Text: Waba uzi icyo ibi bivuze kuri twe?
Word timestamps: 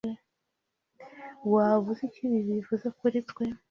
Waba 1.53 1.75
uzi 1.91 2.01
icyo 2.07 2.19
ibi 2.27 2.39
bivuze 2.49 2.87
kuri 2.99 3.17
twe? 3.29 3.45